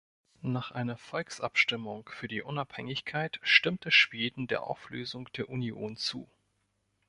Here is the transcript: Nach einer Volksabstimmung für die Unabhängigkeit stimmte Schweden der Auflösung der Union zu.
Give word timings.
Nach 0.41 0.71
einer 0.71 0.97
Volksabstimmung 0.97 2.09
für 2.11 2.27
die 2.27 2.41
Unabhängigkeit 2.41 3.39
stimmte 3.43 3.91
Schweden 3.91 4.47
der 4.47 4.63
Auflösung 4.63 5.29
der 5.33 5.47
Union 5.47 5.95
zu. 5.95 6.27